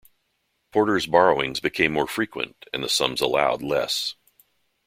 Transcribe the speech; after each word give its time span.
Porter's 0.71 1.05
borrowings 1.05 1.59
became 1.59 1.93
more 1.93 2.07
frequent, 2.07 2.65
and 2.73 2.83
the 2.83 2.89
sums 2.89 3.21
allowed 3.21 3.61
less. 3.61 4.15